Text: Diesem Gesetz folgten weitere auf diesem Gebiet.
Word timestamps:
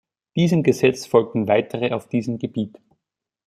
Diesem 0.35 0.63
Gesetz 0.63 1.05
folgten 1.05 1.47
weitere 1.47 1.91
auf 1.93 2.07
diesem 2.07 2.39
Gebiet. 2.39 2.79